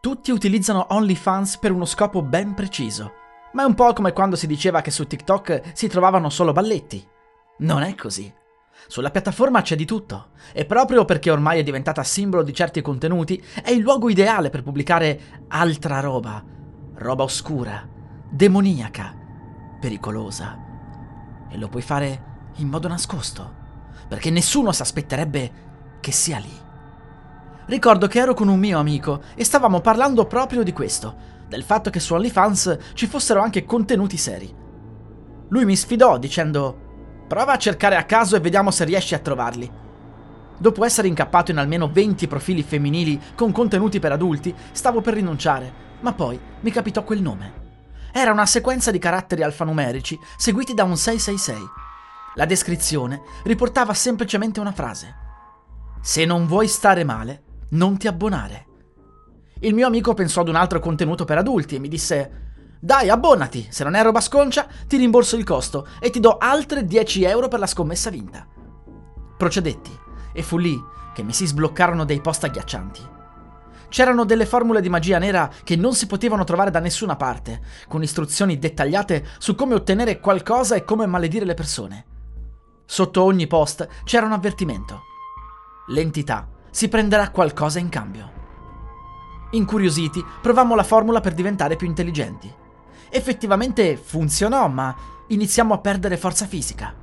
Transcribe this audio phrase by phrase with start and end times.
[0.00, 3.12] Tutti utilizzano OnlyFans per uno scopo ben preciso.
[3.52, 7.06] Ma è un po' come quando si diceva che su TikTok si trovavano solo balletti.
[7.58, 8.32] Non è così.
[8.86, 13.44] Sulla piattaforma c'è di tutto e proprio perché ormai è diventata simbolo di certi contenuti,
[13.62, 16.42] è il luogo ideale per pubblicare altra roba,
[16.94, 17.86] roba oscura,
[18.30, 19.14] demoniaca,
[19.78, 20.58] pericolosa.
[21.50, 23.54] E lo puoi fare in modo nascosto,
[24.08, 25.52] perché nessuno si aspetterebbe
[26.00, 26.68] che sia lì.
[27.70, 31.14] Ricordo che ero con un mio amico e stavamo parlando proprio di questo,
[31.46, 34.52] del fatto che su OnlyFans ci fossero anche contenuti seri.
[35.50, 39.70] Lui mi sfidò dicendo prova a cercare a caso e vediamo se riesci a trovarli.
[40.58, 45.72] Dopo essere incappato in almeno 20 profili femminili con contenuti per adulti, stavo per rinunciare,
[46.00, 47.52] ma poi mi capitò quel nome.
[48.10, 51.64] Era una sequenza di caratteri alfanumerici seguiti da un 666.
[52.34, 55.14] La descrizione riportava semplicemente una frase.
[56.00, 58.66] Se non vuoi stare male, non ti abbonare.
[59.60, 62.48] Il mio amico pensò ad un altro contenuto per adulti e mi disse
[62.82, 66.86] dai, abbonati, se non è roba sconcia ti rimborso il costo e ti do altre
[66.86, 68.46] 10 euro per la scommessa vinta.
[69.36, 69.98] Procedetti
[70.32, 70.82] e fu lì
[71.12, 73.18] che mi si sbloccarono dei post agghiaccianti.
[73.88, 78.02] C'erano delle formule di magia nera che non si potevano trovare da nessuna parte, con
[78.02, 82.06] istruzioni dettagliate su come ottenere qualcosa e come maledire le persone.
[82.86, 85.02] Sotto ogni post c'era un avvertimento.
[85.88, 88.38] L'entità si prenderà qualcosa in cambio.
[89.50, 92.52] Incuriositi, provammo la formula per diventare più intelligenti.
[93.10, 94.94] Effettivamente funzionò, ma
[95.28, 96.94] iniziamo a perdere forza fisica.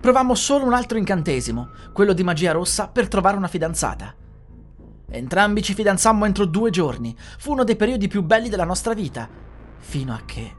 [0.00, 4.14] Provammo solo un altro incantesimo, quello di magia rossa, per trovare una fidanzata.
[5.10, 7.14] Entrambi ci fidanzammo entro due giorni.
[7.38, 9.28] Fu uno dei periodi più belli della nostra vita.
[9.78, 10.56] Fino a che...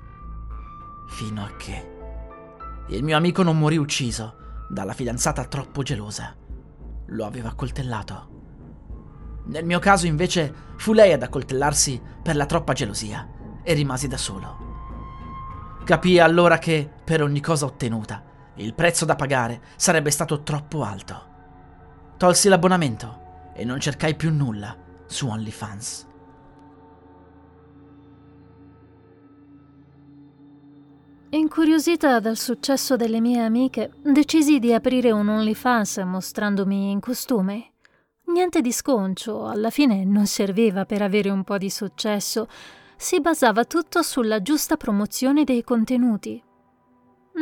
[1.08, 1.92] Fino a che...
[2.90, 4.36] Il mio amico non morì ucciso
[4.70, 6.36] dalla fidanzata troppo gelosa.
[7.08, 8.33] Lo aveva accoltellato.
[9.46, 13.28] Nel mio caso invece fu lei ad accoltellarsi per la troppa gelosia
[13.64, 14.72] e rimasi da solo.
[15.84, 18.24] Capii allora che, per ogni cosa ottenuta,
[18.56, 21.32] il prezzo da pagare sarebbe stato troppo alto.
[22.18, 26.08] Tolsi l'abbonamento e non cercai più nulla su OnlyFans.
[31.32, 37.73] Incuriosita dal successo delle mie amiche, decisi di aprire un OnlyFans mostrandomi in costume.
[38.34, 42.48] Niente di sconcio, alla fine non serviva per avere un po' di successo,
[42.96, 46.44] si basava tutto sulla giusta promozione dei contenuti.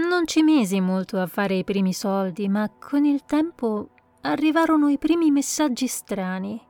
[0.09, 3.91] Non ci misi molto a fare i primi soldi, ma con il tempo
[4.23, 6.61] arrivarono i primi messaggi strani.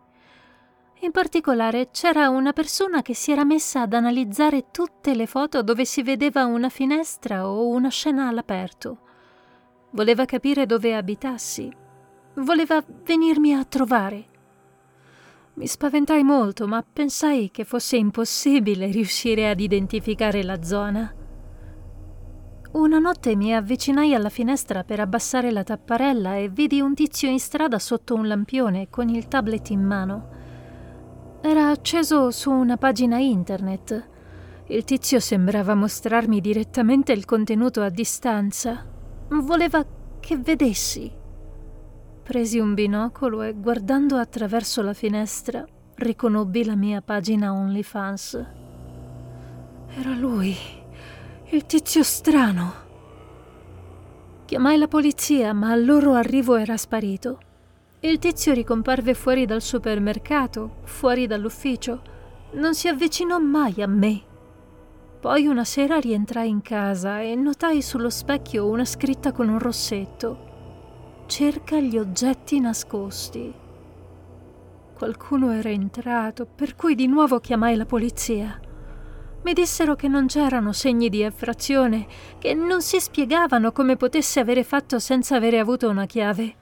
[0.99, 5.83] In particolare c'era una persona che si era messa ad analizzare tutte le foto dove
[5.83, 8.99] si vedeva una finestra o una scena all'aperto.
[9.93, 11.89] Voleva capire dove abitassi.
[12.35, 14.25] Voleva venirmi a trovare.
[15.55, 21.13] Mi spaventai molto, ma pensai che fosse impossibile riuscire ad identificare la zona.
[22.71, 27.39] Una notte mi avvicinai alla finestra per abbassare la tapparella e vidi un tizio in
[27.39, 30.29] strada sotto un lampione con il tablet in mano.
[31.41, 34.09] Era acceso su una pagina internet.
[34.67, 38.85] Il tizio sembrava mostrarmi direttamente il contenuto a distanza.
[39.27, 39.85] Voleva
[40.21, 41.19] che vedessi.
[42.31, 45.65] Presi un binocolo e guardando attraverso la finestra
[45.95, 48.45] riconobbi la mia pagina OnlyFans.
[49.89, 50.55] Era lui,
[51.49, 52.73] il tizio strano.
[54.45, 57.37] Chiamai la polizia, ma al loro arrivo era sparito.
[57.99, 62.01] Il tizio ricomparve fuori dal supermercato, fuori dall'ufficio.
[62.53, 64.21] Non si avvicinò mai a me.
[65.19, 70.50] Poi una sera rientrai in casa e notai sullo specchio una scritta con un rossetto.
[71.31, 73.53] Cerca gli oggetti nascosti.
[74.93, 78.59] Qualcuno era entrato, per cui di nuovo chiamai la polizia.
[79.41, 82.05] Mi dissero che non c'erano segni di effrazione,
[82.37, 86.55] che non si spiegavano come potesse avere fatto senza avere avuto una chiave.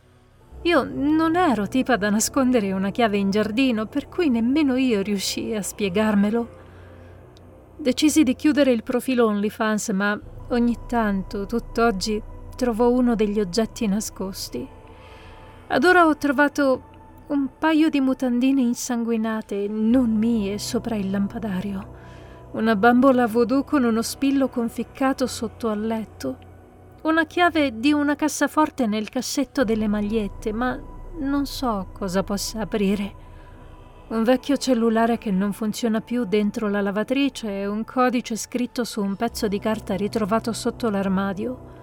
[0.62, 5.56] Io non ero tipa da nascondere una chiave in giardino, per cui nemmeno io riuscii
[5.56, 6.50] a spiegarmelo.
[7.75, 12.21] Decisi di chiudere il profilo OnlyFans, ma ogni tanto, tutt'oggi,
[12.59, 14.67] trovo uno degli oggetti nascosti.
[15.67, 16.83] Ad ora ho trovato
[17.27, 21.97] un paio di mutandine insanguinate, non mie, sopra il lampadario.
[22.51, 26.38] Una bambola voodoo con uno spillo conficcato sotto al letto.
[27.03, 30.77] Una chiave di una cassaforte nel cassetto delle magliette, ma
[31.19, 33.27] non so cosa possa aprire.
[34.09, 39.01] Un vecchio cellulare che non funziona più dentro la lavatrice e un codice scritto su
[39.01, 41.77] un pezzo di carta ritrovato sotto l'armadio.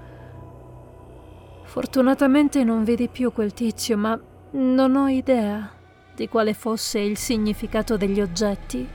[1.76, 4.18] Fortunatamente non vedi più quel tizio, ma
[4.52, 5.70] non ho idea
[6.14, 8.88] di quale fosse il significato degli oggetti.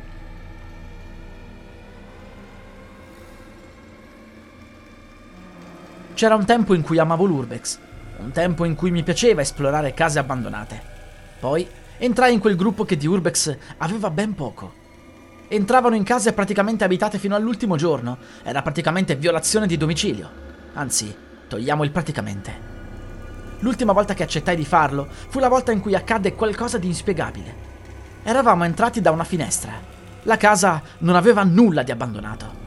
[6.15, 7.77] C'era un tempo in cui amavo l'Urbex,
[8.17, 10.81] un tempo in cui mi piaceva esplorare case abbandonate.
[11.39, 11.67] Poi
[11.99, 14.73] entrai in quel gruppo che di Urbex aveva ben poco.
[15.49, 20.29] Entravano in case praticamente abitate fino all'ultimo giorno, era praticamente violazione di domicilio.
[20.73, 21.15] Anzi,
[21.47, 22.70] togliamo il praticamente.
[23.61, 27.69] L'ultima volta che accettai di farlo fu la volta in cui accadde qualcosa di inspiegabile.
[28.23, 29.73] Eravamo entrati da una finestra.
[30.23, 32.59] La casa non aveva nulla di abbandonato.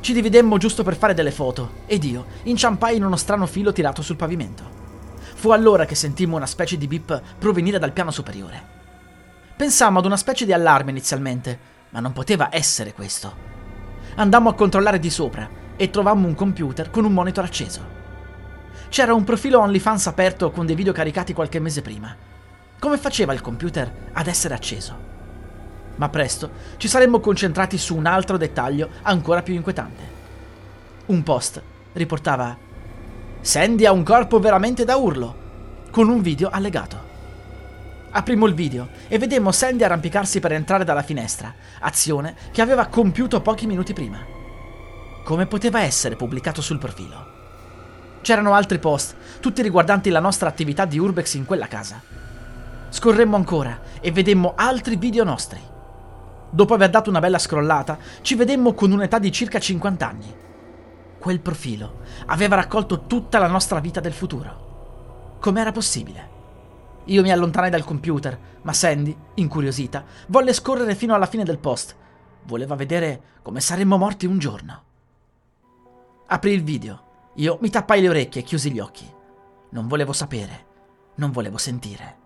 [0.00, 4.00] Ci dividemmo giusto per fare delle foto ed io inciampai in uno strano filo tirato
[4.02, 4.80] sul pavimento.
[5.34, 8.80] Fu allora che sentimmo una specie di bip provenire dal piano superiore.
[9.56, 11.58] Pensammo ad una specie di allarme inizialmente,
[11.90, 13.50] ma non poteva essere questo.
[14.16, 18.01] Andammo a controllare di sopra e trovammo un computer con un monitor acceso
[18.92, 22.14] c'era un profilo OnlyFans aperto con dei video caricati qualche mese prima.
[22.78, 24.94] Come faceva il computer ad essere acceso?
[25.96, 30.02] Ma presto ci saremmo concentrati su un altro dettaglio ancora più inquietante.
[31.06, 31.62] Un post
[31.94, 32.54] riportava
[33.40, 35.36] Sandy ha un corpo veramente da urlo,
[35.90, 37.00] con un video allegato.
[38.10, 43.40] Aprimmo il video e vedemmo Sandy arrampicarsi per entrare dalla finestra, azione che aveva compiuto
[43.40, 44.18] pochi minuti prima.
[45.24, 47.31] Come poteva essere pubblicato sul profilo?
[48.22, 52.00] C'erano altri post, tutti riguardanti la nostra attività di Urbex in quella casa.
[52.88, 55.60] Scorremmo ancora e vedemmo altri video nostri.
[56.48, 60.36] Dopo aver dato una bella scrollata, ci vedemmo con un'età di circa 50 anni.
[61.18, 65.36] Quel profilo aveva raccolto tutta la nostra vita del futuro.
[65.40, 66.28] Com'era possibile?
[67.06, 71.96] Io mi allontanai dal computer, ma Sandy, incuriosita, volle scorrere fino alla fine del post.
[72.44, 74.82] Voleva vedere come saremmo morti un giorno.
[76.28, 79.10] Aprì il video io mi tappai le orecchie e chiusi gli occhi.
[79.70, 80.66] Non volevo sapere,
[81.16, 82.18] non volevo sentire.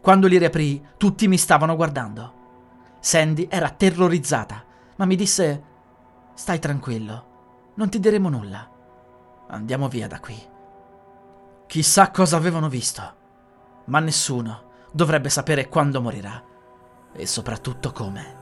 [0.00, 2.40] Quando li riaprii, tutti mi stavano guardando.
[3.00, 4.64] Sandy era terrorizzata,
[4.96, 5.64] ma mi disse:
[6.34, 8.68] Stai tranquillo, non ti diremo nulla.
[9.48, 10.40] Andiamo via da qui.
[11.66, 13.02] Chissà cosa avevano visto,
[13.86, 16.42] ma nessuno dovrebbe sapere quando morirà
[17.12, 18.41] e soprattutto come.